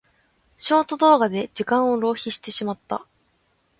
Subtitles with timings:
[0.57, 3.05] ショート動画で時間を浪費してしまった。